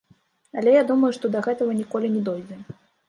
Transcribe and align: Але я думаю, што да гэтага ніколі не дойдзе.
Але 0.61 0.71
я 0.75 0.83
думаю, 0.91 1.11
што 1.17 1.31
да 1.35 1.43
гэтага 1.49 1.77
ніколі 1.83 2.11
не 2.17 2.23
дойдзе. 2.31 2.59